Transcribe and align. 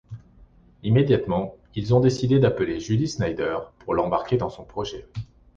Immédiatement, 0.81 1.57
ils 1.75 1.93
ont 1.93 1.99
décidé 1.99 2.39
d'appeler 2.39 2.79
Julie 2.79 3.07
Snyder 3.07 3.59
pour 3.77 3.93
l'embarquer 3.93 4.35
dans 4.35 4.49
son 4.49 4.63
projet. 4.63 5.07